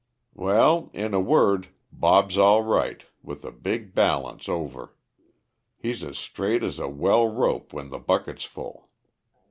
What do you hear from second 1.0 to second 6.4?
a word, Bob's all right, with a big balance over. He's as